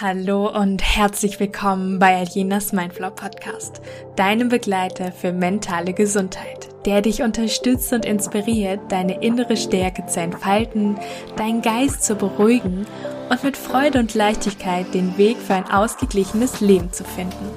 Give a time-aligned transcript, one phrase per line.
[0.00, 3.80] Hallo und herzlich willkommen bei Aljenas Mindflow Podcast,
[4.14, 11.00] deinem Begleiter für mentale Gesundheit, der dich unterstützt und inspiriert, deine innere Stärke zu entfalten,
[11.34, 12.86] deinen Geist zu beruhigen
[13.28, 17.50] und mit Freude und Leichtigkeit den Weg für ein ausgeglichenes Leben zu finden.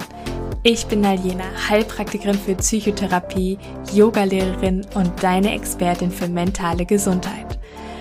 [0.64, 3.60] Ich bin Aljena, Heilpraktikerin für Psychotherapie,
[3.94, 7.61] Yogalehrerin und deine Expertin für mentale Gesundheit.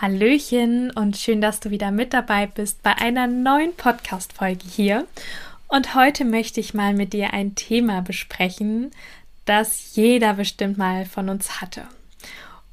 [0.00, 5.06] Hallöchen und schön, dass du wieder mit dabei bist bei einer neuen Podcast-Folge hier.
[5.68, 8.92] Und heute möchte ich mal mit dir ein Thema besprechen,
[9.44, 11.82] das jeder bestimmt mal von uns hatte.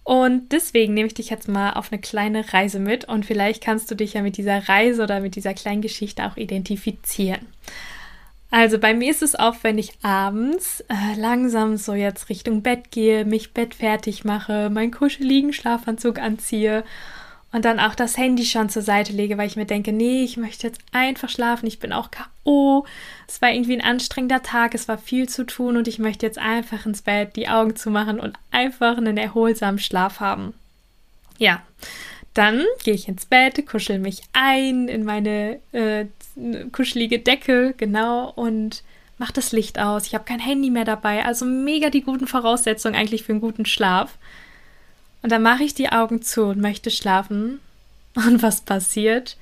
[0.06, 3.92] Und deswegen nehme ich dich jetzt mal auf eine kleine Reise mit und vielleicht kannst
[3.92, 7.46] du dich ja mit dieser Reise oder mit dieser kleinen Geschichte auch identifizieren.
[8.52, 12.92] Also bei mir ist es auch, wenn ich abends äh, langsam so jetzt Richtung Bett
[12.92, 16.86] gehe, mich Bett fertig mache, meinen kuscheligen Schlafanzug anziehe
[17.58, 20.38] und dann auch das Handy schon zur Seite lege, weil ich mir denke, nee, ich
[20.38, 22.86] möchte jetzt einfach schlafen, ich bin auch KO.
[23.28, 26.38] Es war irgendwie ein anstrengender Tag, es war viel zu tun und ich möchte jetzt
[26.38, 30.54] einfach ins Bett die Augen zumachen und einfach einen erholsamen Schlaf haben.
[31.40, 31.64] Ja,
[32.36, 36.06] dann gehe ich ins Bett, kuschel mich ein in meine äh,
[36.72, 38.84] kuschelige Decke, genau, und
[39.18, 40.06] mach das Licht aus.
[40.06, 43.66] Ich habe kein Handy mehr dabei, also mega die guten Voraussetzungen eigentlich für einen guten
[43.66, 44.20] Schlaf.
[45.22, 47.60] Und dann mache ich die Augen zu und möchte schlafen.
[48.16, 49.38] Und was passiert?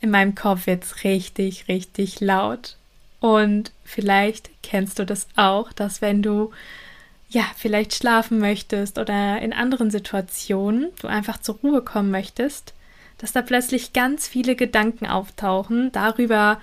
[0.00, 2.76] In meinem Kopf wird es richtig, richtig laut.
[3.20, 6.52] Und vielleicht kennst du das auch, dass wenn du
[7.34, 12.74] ja, vielleicht schlafen möchtest oder in anderen Situationen du einfach zur Ruhe kommen möchtest,
[13.18, 16.60] dass da plötzlich ganz viele Gedanken auftauchen darüber,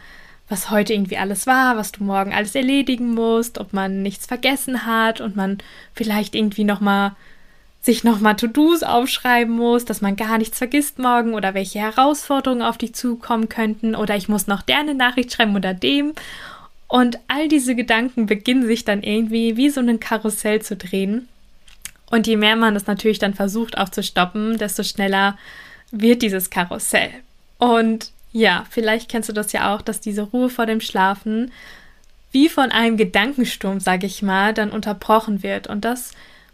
[0.48, 4.86] was heute irgendwie alles war, was du morgen alles erledigen musst, ob man nichts vergessen
[4.86, 5.58] hat und man
[5.94, 7.16] vielleicht irgendwie noch mal
[7.81, 12.78] sich nochmal To-Dos aufschreiben muss, dass man gar nichts vergisst morgen oder welche Herausforderungen auf
[12.78, 16.14] dich zukommen könnten oder ich muss noch der eine Nachricht schreiben oder dem.
[16.88, 21.28] Und all diese Gedanken beginnen sich dann irgendwie wie so ein Karussell zu drehen.
[22.12, 25.38] Und je mehr man das natürlich dann versucht auch zu stoppen, desto schneller
[25.91, 27.09] wird dieses Karussell.
[27.58, 31.52] Und ja, vielleicht kennst du das ja auch, dass diese Ruhe vor dem Schlafen
[32.31, 35.68] wie von einem Gedankensturm, sage ich mal, dann unterbrochen wird.
[35.68, 36.12] Und das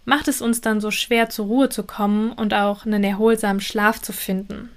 [0.08, 4.02] macht es uns dann so schwer zur Ruhe zu kommen und auch einen erholsamen Schlaf
[4.02, 4.70] zu finden.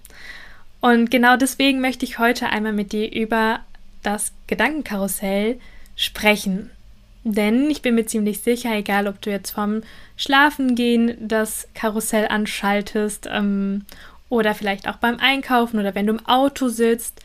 [0.81, 3.61] Und genau deswegen möchte ich heute einmal mit dir über
[4.03, 5.61] das Gedankenkarussell
[5.95, 6.71] sprechen.
[7.23, 9.83] Denn ich bin mir ziemlich sicher, egal ob du jetzt vom
[10.17, 13.85] Schlafengehen das Karussell anschaltest ähm,
[14.31, 17.21] oder vielleicht auch beim Einkaufen oder wenn du im Auto sitzt,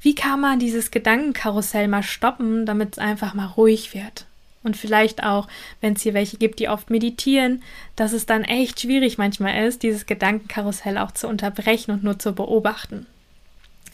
[0.00, 4.27] wie kann man dieses Gedankenkarussell mal stoppen, damit es einfach mal ruhig wird?
[4.68, 5.48] Und vielleicht auch,
[5.80, 7.62] wenn es hier welche gibt, die oft meditieren,
[7.96, 12.34] dass es dann echt schwierig manchmal ist, dieses Gedankenkarussell auch zu unterbrechen und nur zu
[12.34, 13.06] beobachten.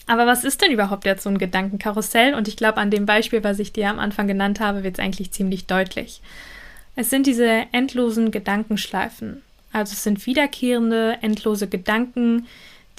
[0.05, 2.33] Aber was ist denn überhaupt jetzt so ein Gedankenkarussell?
[2.33, 5.03] Und ich glaube, an dem Beispiel, was ich dir am Anfang genannt habe, wird es
[5.03, 6.19] eigentlich ziemlich deutlich.
[6.97, 9.43] Es sind diese endlosen Gedankenschleifen.
[9.71, 12.47] Also es sind wiederkehrende, endlose Gedanken,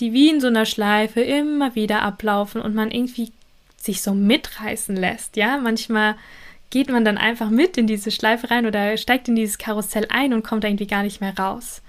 [0.01, 3.33] die wie in so einer Schleife immer wieder ablaufen und man irgendwie
[3.77, 5.37] sich so mitreißen lässt.
[5.37, 6.15] Ja, manchmal
[6.71, 10.33] geht man dann einfach mit in diese Schleife rein oder steigt in dieses Karussell ein
[10.33, 11.83] und kommt irgendwie gar nicht mehr raus.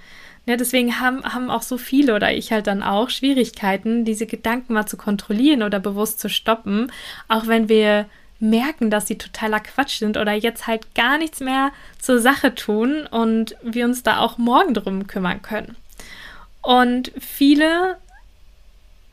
[0.46, 4.74] Ja, deswegen haben, haben auch so viele oder ich halt dann auch Schwierigkeiten, diese Gedanken
[4.74, 6.90] mal zu kontrollieren oder bewusst zu stoppen,
[7.28, 8.06] auch wenn wir
[8.40, 13.06] merken, dass sie totaler Quatsch sind oder jetzt halt gar nichts mehr zur Sache tun
[13.08, 15.76] und wir uns da auch morgen drum kümmern können.
[16.62, 17.98] Und viele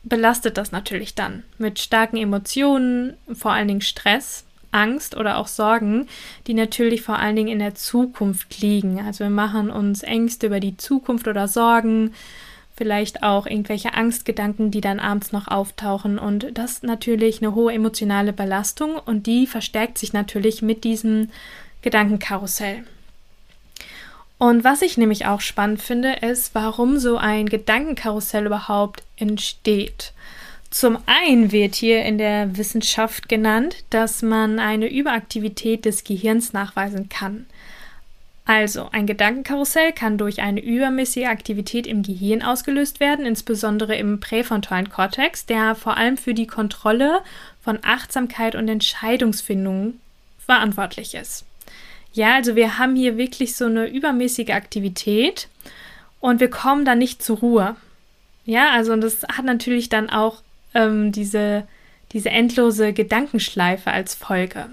[0.03, 4.44] belastet das natürlich dann mit starken Emotionen, vor allen Dingen Stress,
[4.75, 6.07] Angst oder auch Sorgen,
[6.47, 8.99] die natürlich vor allen Dingen in der Zukunft liegen.
[8.99, 12.13] Also wir machen uns Ängste über die Zukunft oder Sorgen,
[12.75, 16.19] vielleicht auch irgendwelche Angstgedanken, die dann abends noch auftauchen.
[16.19, 21.29] Und das ist natürlich eine hohe emotionale Belastung und die verstärkt sich natürlich mit diesem
[21.81, 22.83] Gedankenkarussell.
[24.37, 30.11] Und was ich nämlich auch spannend finde, ist, warum so ein Gedankenkarussell überhaupt entsteht.
[30.75, 37.07] Zum einen wird hier in der Wissenschaft genannt, dass man eine Überaktivität des Gehirns nachweisen
[37.07, 37.45] kann.
[38.43, 44.89] Also, ein Gedankenkarussell kann durch eine übermäßige Aktivität im Gehirn ausgelöst werden, insbesondere im präfrontalen
[44.89, 47.21] Kortex, der vor allem für die Kontrolle
[47.63, 49.93] von Achtsamkeit und Entscheidungsfindung
[50.39, 51.45] verantwortlich ist.
[52.11, 55.47] Ja, also wir haben hier wirklich so eine übermäßige Aktivität
[56.19, 57.77] und wir kommen dann nicht zur Ruhe.
[58.43, 60.41] Ja, also das hat natürlich dann auch
[60.75, 61.67] ähm, diese,
[62.11, 64.67] diese endlose Gedankenschleife als Folge.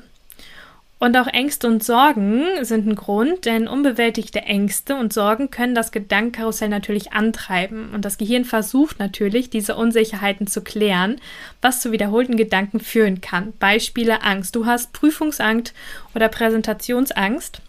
[1.02, 5.90] Und auch Ängste und Sorgen sind ein Grund, denn unbewältigte Ängste und Sorgen können das
[5.90, 7.90] Gedankenkarussell natürlich antreiben.
[7.92, 11.20] Und das Gehirn versucht natürlich, diese Unsicherheiten zu klären,
[11.60, 13.52] was zu wiederholten Gedanken führen kann.
[13.58, 14.54] Beispiele Angst.
[14.54, 15.74] Du hast Prüfungsangst
[16.14, 17.62] oder Präsentationsangst.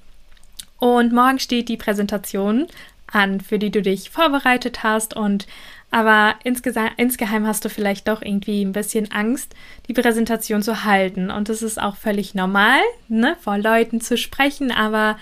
[0.77, 2.67] Und morgen steht die Präsentation
[3.13, 5.47] an, für die du dich vorbereitet hast und
[5.93, 9.53] aber insgeheim hast du vielleicht doch irgendwie ein bisschen Angst,
[9.87, 11.29] die Präsentation zu halten.
[11.29, 12.79] Und das ist auch völlig normal,
[13.09, 15.17] ne, vor Leuten zu sprechen, aber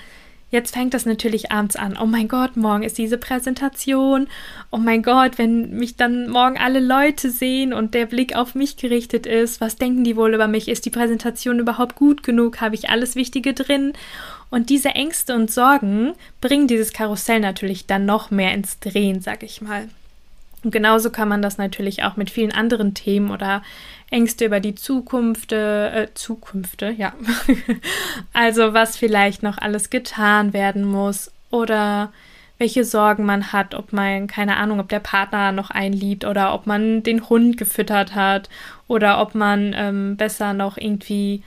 [0.52, 1.98] Jetzt fängt das natürlich abends an.
[2.00, 4.28] Oh mein Gott, morgen ist diese Präsentation.
[4.70, 8.76] Oh mein Gott, wenn mich dann morgen alle Leute sehen und der Blick auf mich
[8.76, 10.68] gerichtet ist, was denken die wohl über mich?
[10.68, 12.60] Ist die Präsentation überhaupt gut genug?
[12.60, 13.94] Habe ich alles Wichtige drin?
[14.50, 16.12] Und diese Ängste und Sorgen
[16.42, 19.88] bringen dieses Karussell natürlich dann noch mehr ins Drehen, sag ich mal.
[20.64, 23.64] Und genauso kann man das natürlich auch mit vielen anderen Themen oder
[24.12, 27.14] Ängste über die Zukunft, äh, Zukünfte, ja.
[28.34, 32.12] also was vielleicht noch alles getan werden muss oder
[32.62, 36.68] welche Sorgen man hat, ob man, keine Ahnung, ob der Partner noch einliebt oder ob
[36.68, 38.50] man den Hund gefüttert hat
[38.88, 41.42] oder ob man ähm, besser noch irgendwie,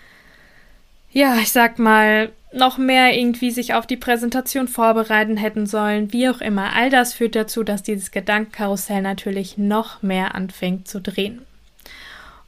[1.13, 6.29] ja, ich sag mal, noch mehr irgendwie sich auf die Präsentation vorbereiten hätten sollen, wie
[6.29, 6.75] auch immer.
[6.75, 11.43] All das führt dazu, dass dieses Gedankenkarussell natürlich noch mehr anfängt zu drehen.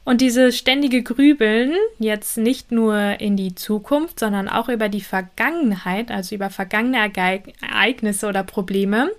[0.07, 6.11] Und dieses ständige Grübeln, jetzt nicht nur in die Zukunft, sondern auch über die Vergangenheit,
[6.11, 9.11] also über vergangene Ereignisse oder Probleme,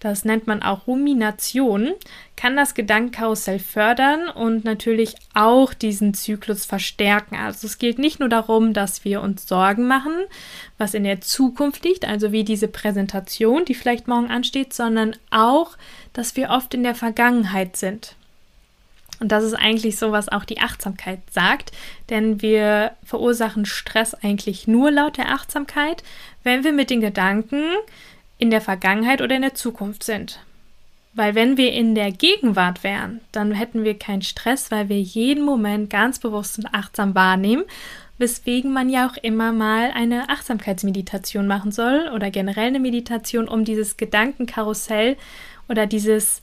[0.00, 1.92] das nennt man auch Rumination,
[2.34, 7.36] kann das Gedankenkarussell fördern und natürlich auch diesen Zyklus verstärken.
[7.36, 10.24] Also es geht nicht nur darum, dass wir uns Sorgen machen,
[10.76, 15.76] was in der Zukunft liegt, also wie diese Präsentation, die vielleicht morgen ansteht, sondern auch,
[16.12, 18.16] dass wir oft in der Vergangenheit sind.
[19.20, 21.70] Und das ist eigentlich so, was auch die Achtsamkeit sagt,
[22.10, 26.02] denn wir verursachen Stress eigentlich nur laut der Achtsamkeit,
[26.42, 27.62] wenn wir mit den Gedanken
[28.38, 30.40] in der Vergangenheit oder in der Zukunft sind.
[31.14, 35.44] Weil wenn wir in der Gegenwart wären, dann hätten wir keinen Stress, weil wir jeden
[35.44, 37.64] Moment ganz bewusst und achtsam wahrnehmen,
[38.18, 43.64] weswegen man ja auch immer mal eine Achtsamkeitsmeditation machen soll oder generell eine Meditation, um
[43.64, 45.16] dieses Gedankenkarussell
[45.68, 46.41] oder dieses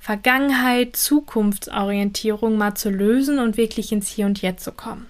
[0.00, 5.06] Vergangenheit, Zukunftsorientierung mal zu lösen und wirklich ins Hier und Jetzt zu kommen.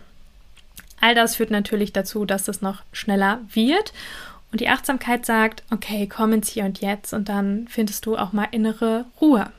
[1.01, 3.93] All das führt natürlich dazu, dass es noch schneller wird.
[4.53, 8.33] Und die Achtsamkeit sagt, okay, komm ins Hier und Jetzt und dann findest du auch
[8.33, 9.51] mal innere Ruhe.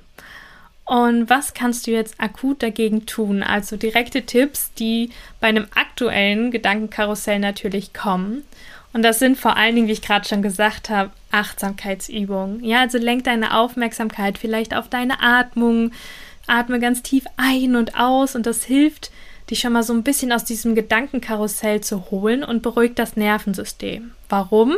[0.83, 3.43] Und was kannst du jetzt akut dagegen tun?
[3.43, 8.43] Also direkte Tipps, die bei einem aktuellen Gedankenkarussell natürlich kommen.
[8.91, 12.63] Und das sind vor allen Dingen, wie ich gerade schon gesagt habe, Achtsamkeitsübungen.
[12.63, 15.91] Ja, also lenk deine Aufmerksamkeit vielleicht auf deine Atmung.
[16.47, 19.11] Atme ganz tief ein und aus und das hilft,
[19.49, 24.11] dich schon mal so ein bisschen aus diesem Gedankenkarussell zu holen und beruhigt das Nervensystem.
[24.29, 24.75] Warum?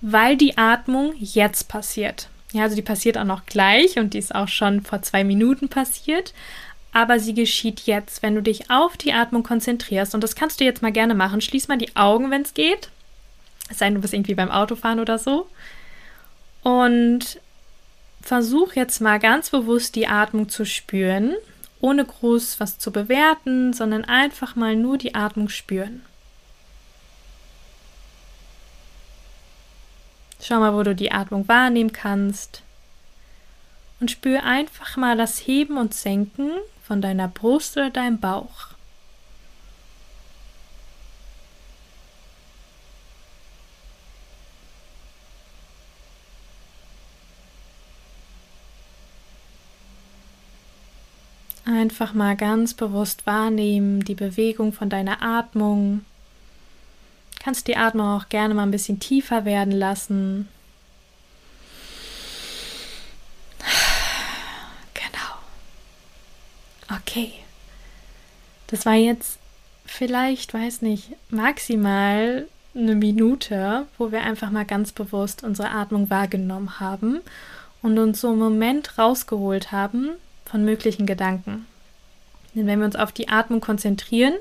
[0.00, 2.28] Weil die Atmung jetzt passiert.
[2.52, 5.68] Ja, also die passiert auch noch gleich und die ist auch schon vor zwei Minuten
[5.68, 6.32] passiert.
[6.92, 10.14] Aber sie geschieht jetzt, wenn du dich auf die Atmung konzentrierst.
[10.14, 11.40] Und das kannst du jetzt mal gerne machen.
[11.40, 12.88] Schließ mal die Augen, wenn es geht.
[13.68, 15.46] Es sei denn, du bist irgendwie beim Autofahren oder so.
[16.62, 17.40] Und
[18.20, 21.34] versuch jetzt mal ganz bewusst die Atmung zu spüren,
[21.80, 26.02] ohne groß was zu bewerten, sondern einfach mal nur die Atmung spüren.
[30.40, 32.62] Schau mal, wo du die Atmung wahrnehmen kannst.
[34.00, 36.52] Und spür einfach mal das Heben und Senken
[36.84, 38.68] von deiner Brust oder deinem Bauch.
[51.88, 56.04] Einfach mal ganz bewusst wahrnehmen, die Bewegung von deiner Atmung.
[57.42, 60.48] Kannst die Atmung auch gerne mal ein bisschen tiefer werden lassen.
[64.92, 67.00] Genau.
[67.00, 67.32] Okay.
[68.66, 69.38] Das war jetzt
[69.86, 76.80] vielleicht, weiß nicht, maximal eine Minute, wo wir einfach mal ganz bewusst unsere Atmung wahrgenommen
[76.80, 77.22] haben
[77.80, 80.10] und uns so einen Moment rausgeholt haben,
[80.44, 81.66] von möglichen Gedanken.
[82.58, 84.34] Denn wenn wir uns auf die Atmung konzentrieren,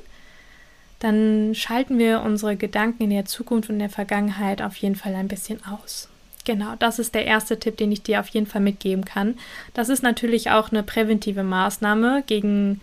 [0.99, 5.13] dann schalten wir unsere Gedanken in der Zukunft und in der Vergangenheit auf jeden Fall
[5.13, 6.09] ein bisschen aus.
[6.43, 9.37] Genau, das ist der erste Tipp, den ich dir auf jeden Fall mitgeben kann.
[9.73, 12.81] Das ist natürlich auch eine präventive Maßnahme gegen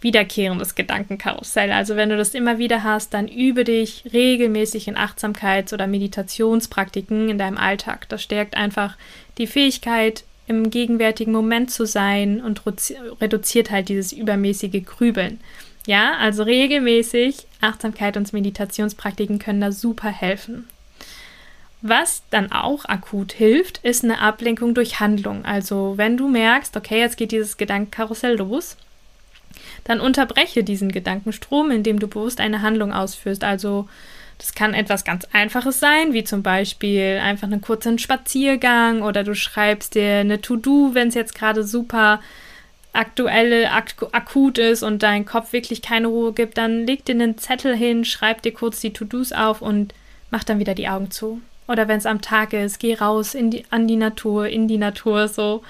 [0.00, 1.72] wiederkehrendes Gedankenkarussell.
[1.72, 7.28] Also wenn du das immer wieder hast, dann übe dich regelmäßig in Achtsamkeits- oder Meditationspraktiken
[7.28, 8.08] in deinem Alltag.
[8.10, 8.96] Das stärkt einfach
[9.38, 12.62] die Fähigkeit, im gegenwärtigen Moment zu sein und
[13.20, 15.40] reduziert halt dieses übermäßige Grübeln.
[15.86, 20.66] Ja, also regelmäßig Achtsamkeit und Meditationspraktiken können da super helfen.
[21.82, 25.44] Was dann auch akut hilft, ist eine Ablenkung durch Handlung.
[25.44, 28.78] Also wenn du merkst, okay, jetzt geht dieses Gedankenkarussell los,
[29.84, 33.44] dann unterbreche diesen Gedankenstrom, indem du bewusst eine Handlung ausführst.
[33.44, 33.86] Also
[34.38, 39.34] das kann etwas ganz Einfaches sein, wie zum Beispiel einfach einen kurzen Spaziergang oder du
[39.34, 42.20] schreibst dir eine To-Do, wenn es jetzt gerade super
[42.92, 47.38] aktuell, ak akut ist und dein Kopf wirklich keine Ruhe gibt, dann leg dir einen
[47.38, 49.94] Zettel hin, schreib dir kurz die To-Dos auf und
[50.30, 51.40] mach dann wieder die Augen zu.
[51.66, 54.78] Oder wenn es am Tag ist, geh raus in die, an die Natur, in die
[54.78, 55.62] Natur so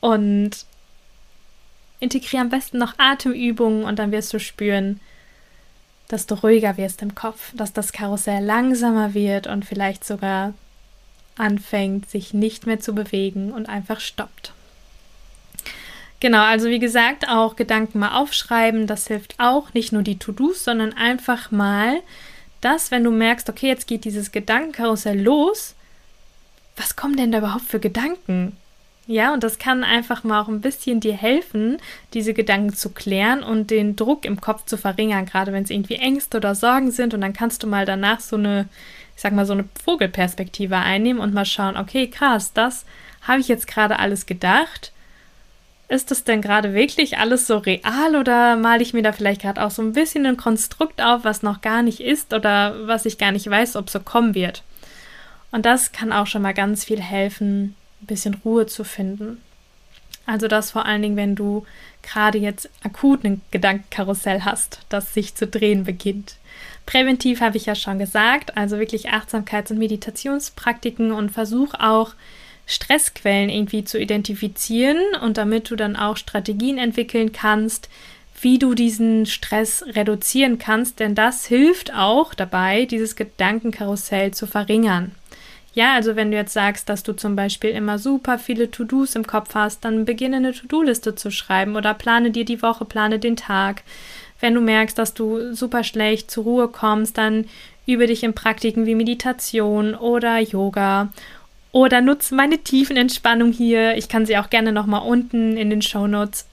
[0.00, 0.50] und
[2.00, 5.00] integriere am besten noch Atemübungen und dann wirst du spüren,
[6.08, 10.54] dass du ruhiger wirst im Kopf, dass das Karussell langsamer wird und vielleicht sogar
[11.36, 14.52] anfängt, sich nicht mehr zu bewegen und einfach stoppt.
[16.20, 20.64] Genau, also wie gesagt, auch Gedanken mal aufschreiben, das hilft auch, nicht nur die To-Dos,
[20.64, 22.00] sondern einfach mal
[22.62, 25.74] das, wenn du merkst, okay, jetzt geht dieses Gedankenkarussell los,
[26.76, 28.56] was kommen denn da überhaupt für Gedanken?
[29.08, 31.78] Ja, und das kann einfach mal auch ein bisschen dir helfen,
[32.12, 35.94] diese Gedanken zu klären und den Druck im Kopf zu verringern, gerade wenn es irgendwie
[35.94, 37.14] Ängste oder Sorgen sind.
[37.14, 38.68] Und dann kannst du mal danach so eine,
[39.14, 42.84] ich sag mal, so eine Vogelperspektive einnehmen und mal schauen, okay, krass, das
[43.22, 44.92] habe ich jetzt gerade alles gedacht.
[45.88, 49.62] Ist das denn gerade wirklich alles so real oder male ich mir da vielleicht gerade
[49.64, 53.18] auch so ein bisschen ein Konstrukt auf, was noch gar nicht ist oder was ich
[53.18, 54.64] gar nicht weiß, ob so kommen wird?
[55.52, 59.40] Und das kann auch schon mal ganz viel helfen, ein bisschen Ruhe zu finden.
[60.26, 61.64] Also das vor allen Dingen, wenn du
[62.02, 66.36] gerade jetzt akut ein Gedankenkarussell hast, das sich zu drehen beginnt.
[66.84, 72.14] Präventiv habe ich ja schon gesagt, also wirklich Achtsamkeits- und Meditationspraktiken und versuch auch
[72.66, 77.88] Stressquellen irgendwie zu identifizieren und damit du dann auch Strategien entwickeln kannst,
[78.40, 85.12] wie du diesen Stress reduzieren kannst, denn das hilft auch dabei, dieses Gedankenkarussell zu verringern.
[85.76, 89.26] Ja, also wenn du jetzt sagst, dass du zum Beispiel immer super viele To-Dos im
[89.26, 93.36] Kopf hast, dann beginne eine To-Do-Liste zu schreiben oder plane dir die Woche, plane den
[93.36, 93.82] Tag.
[94.40, 97.44] Wenn du merkst, dass du super schlecht zur Ruhe kommst, dann
[97.84, 101.12] übe dich in Praktiken wie Meditation oder Yoga
[101.72, 103.98] oder nutze meine tiefen Entspannung hier.
[103.98, 106.46] Ich kann sie auch gerne nochmal unten in den Show Notes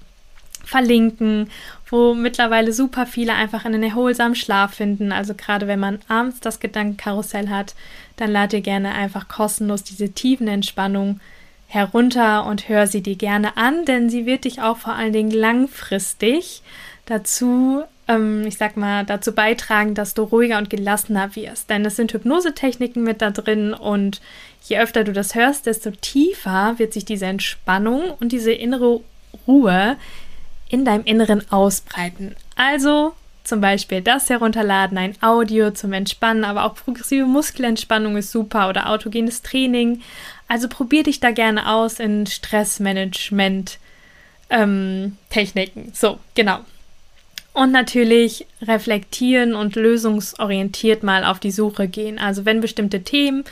[0.65, 1.49] verlinken,
[1.89, 5.11] wo mittlerweile super viele einfach einen erholsamen Schlaf finden.
[5.11, 7.75] Also gerade wenn man abends das Gedankenkarussell hat,
[8.17, 11.19] dann lad dir gerne einfach kostenlos diese tiefen Entspannung
[11.67, 15.31] herunter und hör sie dir gerne an, denn sie wird dich auch vor allen Dingen
[15.31, 16.61] langfristig
[17.05, 21.69] dazu, ähm, ich sag mal, dazu beitragen, dass du ruhiger und gelassener wirst.
[21.69, 24.21] Denn es sind Hypnosetechniken mit da drin und
[24.63, 29.01] je öfter du das hörst, desto tiefer wird sich diese Entspannung und diese innere
[29.47, 29.97] Ruhe
[30.73, 32.35] in deinem Inneren ausbreiten.
[32.55, 33.13] Also
[33.43, 38.89] zum Beispiel das herunterladen, ein Audio zum Entspannen, aber auch progressive Muskelentspannung ist super oder
[38.89, 40.01] autogenes Training.
[40.47, 43.77] Also probier dich da gerne aus in Stressmanagement
[44.49, 45.91] ähm, Techniken.
[45.93, 46.61] So, genau.
[47.53, 52.17] Und natürlich reflektieren und lösungsorientiert mal auf die Suche gehen.
[52.17, 53.43] Also wenn bestimmte Themen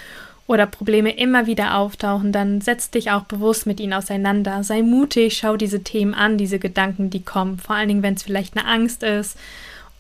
[0.48, 4.64] oder Probleme immer wieder auftauchen, dann setz dich auch bewusst mit ihnen auseinander.
[4.64, 7.58] Sei mutig, schau diese Themen an, diese Gedanken, die kommen.
[7.58, 9.38] Vor allen Dingen, wenn es vielleicht eine Angst ist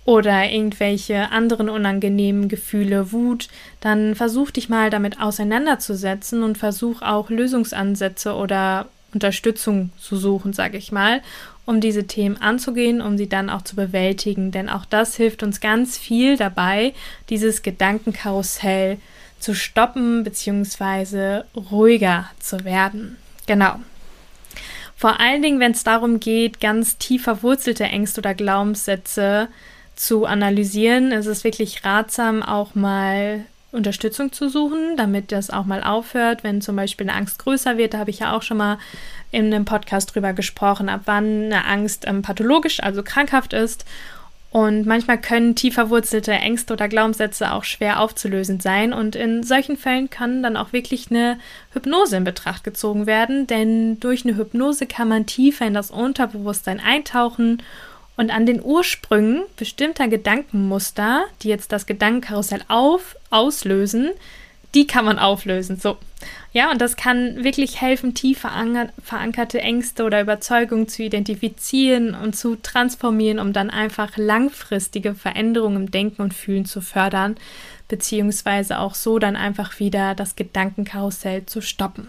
[0.03, 3.47] oder irgendwelche anderen unangenehmen Gefühle, Wut,
[3.79, 10.77] dann versuch dich mal damit auseinanderzusetzen und versuch auch Lösungsansätze oder Unterstützung zu suchen, sage
[10.77, 11.21] ich mal,
[11.65, 14.51] um diese Themen anzugehen, um sie dann auch zu bewältigen.
[14.51, 16.93] Denn auch das hilft uns ganz viel dabei,
[17.29, 18.97] dieses Gedankenkarussell
[19.41, 21.43] zu stoppen bzw.
[21.55, 23.17] ruhiger zu werden.
[23.47, 23.79] Genau.
[24.95, 29.47] Vor allen Dingen, wenn es darum geht, ganz tief verwurzelte Ängste oder Glaubenssätze
[29.95, 35.83] zu analysieren, ist es wirklich ratsam, auch mal Unterstützung zu suchen, damit das auch mal
[35.83, 37.93] aufhört, wenn zum Beispiel eine Angst größer wird.
[37.93, 38.77] Da habe ich ja auch schon mal
[39.31, 43.85] in einem Podcast drüber gesprochen, ab wann eine Angst ähm, pathologisch, also krankhaft ist
[44.51, 48.91] und manchmal können tief verwurzelte Ängste oder Glaubenssätze auch schwer aufzulösen sein.
[48.91, 51.39] Und in solchen Fällen kann dann auch wirklich eine
[51.71, 53.47] Hypnose in Betracht gezogen werden.
[53.47, 57.63] Denn durch eine Hypnose kann man tiefer in das Unterbewusstsein eintauchen
[58.17, 64.11] und an den Ursprüngen bestimmter Gedankenmuster, die jetzt das Gedankenkarussell auf, auslösen,
[64.73, 65.77] die kann man auflösen.
[65.79, 65.97] So.
[66.53, 68.45] Ja, und das kann wirklich helfen, tief
[69.03, 75.91] verankerte Ängste oder Überzeugungen zu identifizieren und zu transformieren, um dann einfach langfristige Veränderungen im
[75.91, 77.37] Denken und Fühlen zu fördern,
[77.87, 82.07] beziehungsweise auch so dann einfach wieder das Gedankenkarussell zu stoppen.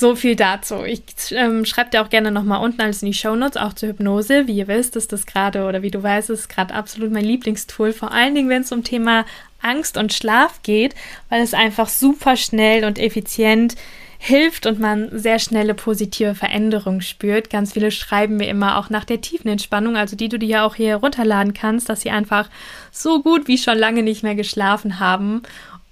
[0.00, 0.84] So viel dazu.
[0.84, 1.02] Ich
[1.32, 4.46] ähm, schreibe dir auch gerne nochmal unten alles in die Shownotes, auch zur Hypnose.
[4.46, 7.92] Wie ihr wisst, ist das gerade, oder wie du weißt, ist gerade absolut mein Lieblingstool.
[7.92, 9.26] Vor allen Dingen, wenn es um Thema
[9.60, 10.94] Angst und Schlaf geht,
[11.28, 13.74] weil es einfach super schnell und effizient
[14.18, 17.50] hilft und man sehr schnelle positive Veränderungen spürt.
[17.50, 20.66] Ganz viele schreiben mir immer auch nach der tiefen Entspannung, also die du dir ja
[20.66, 22.50] auch hier runterladen kannst, dass sie einfach
[22.90, 25.42] so gut wie schon lange nicht mehr geschlafen haben.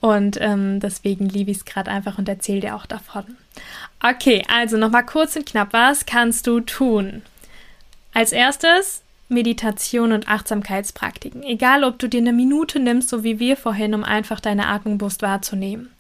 [0.01, 3.25] Und ähm, deswegen liebe ich es gerade einfach und erzähle dir auch davon.
[4.03, 7.23] Okay, also nochmal kurz und knapp, was kannst du tun?
[8.13, 11.43] Als erstes Meditation und Achtsamkeitspraktiken.
[11.43, 14.99] Egal, ob du dir eine Minute nimmst, so wie wir vorhin, um einfach deine Atmung
[14.99, 15.91] bewusst wahrzunehmen.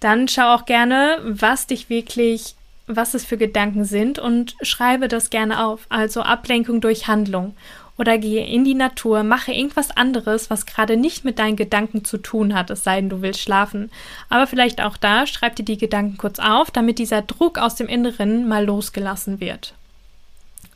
[0.00, 2.54] Dann schau auch gerne, was dich wirklich,
[2.86, 5.86] was es für Gedanken sind und schreibe das gerne auf.
[5.88, 7.54] Also Ablenkung durch Handlung.
[7.96, 12.18] Oder gehe in die Natur, mache irgendwas anderes, was gerade nicht mit deinen Gedanken zu
[12.18, 13.90] tun hat, es sei denn, du willst schlafen.
[14.28, 17.88] Aber vielleicht auch da, schreib dir die Gedanken kurz auf, damit dieser Druck aus dem
[17.88, 19.74] Inneren mal losgelassen wird.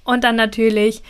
[0.02, 1.02] Und dann natürlich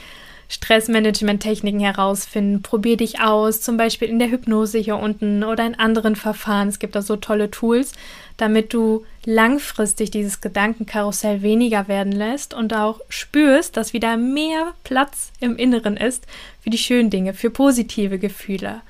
[0.52, 2.60] Stressmanagement-Techniken herausfinden.
[2.62, 6.68] Probier dich aus, zum Beispiel in der Hypnose hier unten oder in anderen Verfahren.
[6.68, 7.92] Es gibt da so tolle Tools,
[8.36, 15.32] damit du langfristig dieses Gedankenkarussell weniger werden lässt und auch spürst, dass wieder mehr Platz
[15.40, 16.26] im Inneren ist
[16.60, 18.82] für die schönen Dinge, für positive Gefühle.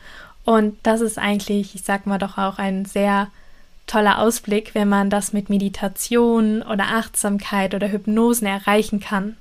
[0.44, 3.28] Und das ist eigentlich, ich sag mal doch auch ein sehr
[3.86, 9.36] toller Ausblick, wenn man das mit Meditation oder Achtsamkeit oder Hypnosen erreichen kann.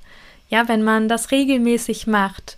[0.52, 2.58] Ja, wenn man das regelmäßig macht,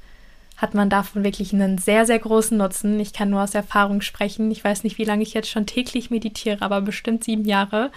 [0.58, 3.00] hat man davon wirklich einen sehr, sehr großen Nutzen.
[3.00, 4.50] Ich kann nur aus Erfahrung sprechen.
[4.50, 7.92] Ich weiß nicht, wie lange ich jetzt schon täglich meditiere, aber bestimmt sieben Jahre.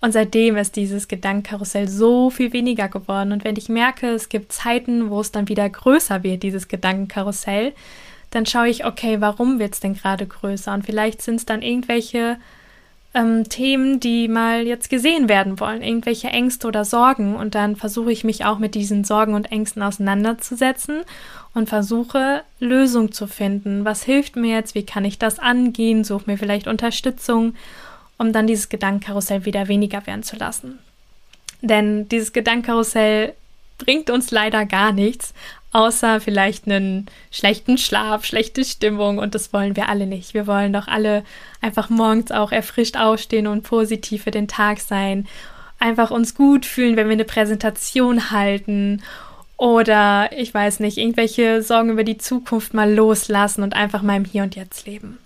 [0.00, 3.30] Und seitdem ist dieses Gedankenkarussell so viel weniger geworden.
[3.30, 7.72] Und wenn ich merke, es gibt Zeiten, wo es dann wieder größer wird, dieses Gedankenkarussell,
[8.30, 10.74] dann schaue ich, okay, warum wird es denn gerade größer?
[10.74, 12.38] Und vielleicht sind es dann irgendwelche
[13.14, 17.36] ähm, Themen, die mal jetzt gesehen werden wollen, irgendwelche Ängste oder Sorgen.
[17.36, 21.02] Und dann versuche ich mich auch mit diesen Sorgen und Ängsten auseinanderzusetzen
[21.54, 23.84] und versuche Lösungen zu finden.
[23.84, 24.74] Was hilft mir jetzt?
[24.74, 26.04] Wie kann ich das angehen?
[26.04, 27.54] Suche mir vielleicht Unterstützung,
[28.18, 30.78] um dann dieses Gedankenkarussell wieder weniger werden zu lassen.
[31.60, 33.34] Denn dieses Gedankenkarussell
[33.78, 35.34] bringt uns leider gar nichts,
[35.72, 40.34] außer vielleicht einen schlechten Schlaf, schlechte Stimmung und das wollen wir alle nicht.
[40.34, 41.24] Wir wollen doch alle
[41.60, 45.26] einfach morgens auch erfrischt aufstehen und positiv für den Tag sein,
[45.78, 49.02] einfach uns gut fühlen, wenn wir eine Präsentation halten
[49.56, 54.24] oder ich weiß nicht, irgendwelche Sorgen über die Zukunft mal loslassen und einfach mal im
[54.24, 55.18] Hier und Jetzt leben.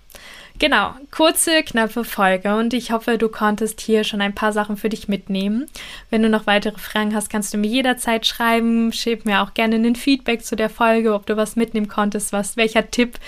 [0.59, 4.89] Genau, kurze, knappe Folge und ich hoffe, du konntest hier schon ein paar Sachen für
[4.89, 5.67] dich mitnehmen.
[6.09, 8.91] Wenn du noch weitere Fragen hast, kannst du mir jederzeit schreiben.
[8.91, 12.57] Schick mir auch gerne ein Feedback zu der Folge, ob du was mitnehmen konntest, was,
[12.57, 13.19] welcher Tipp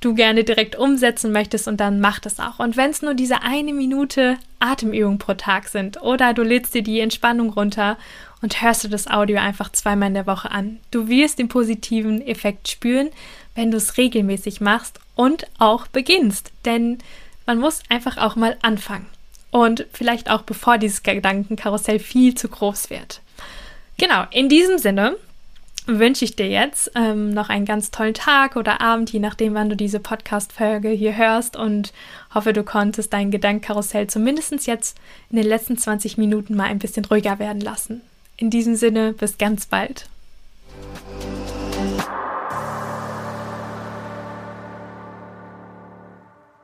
[0.00, 2.58] du gerne direkt umsetzen möchtest und dann mach das auch.
[2.58, 6.82] Und wenn es nur diese eine Minute Atemübung pro Tag sind oder du lädst dir
[6.82, 7.98] die Entspannung runter
[8.40, 10.80] und hörst du das Audio einfach zweimal in der Woche an.
[10.90, 13.10] Du wirst den positiven Effekt spüren,
[13.54, 16.52] wenn du es regelmäßig machst und auch beginnst.
[16.64, 16.98] Denn
[17.46, 19.06] man muss einfach auch mal anfangen.
[19.50, 23.22] Und vielleicht auch bevor dieses Gedankenkarussell viel zu groß wird.
[23.96, 25.16] Genau, in diesem Sinne
[25.86, 29.70] wünsche ich dir jetzt ähm, noch einen ganz tollen Tag oder Abend, je nachdem, wann
[29.70, 31.94] du diese Podcast-Folge hier hörst und
[32.34, 34.98] hoffe, du konntest dein Gedankenkarussell zumindest jetzt
[35.30, 38.02] in den letzten 20 Minuten mal ein bisschen ruhiger werden lassen.
[38.40, 40.08] In diesem Sinne, bis ganz bald.